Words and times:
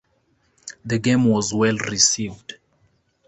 The 0.83 0.97
game 0.97 1.25
was 1.25 1.53
well 1.53 1.77
received. 1.77 2.55